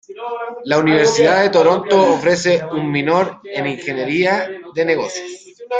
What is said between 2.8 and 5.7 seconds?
minor en ingeniería de negocios.